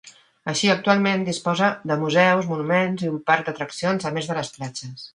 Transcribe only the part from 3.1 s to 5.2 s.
un parc d'atraccions, a més de les platges.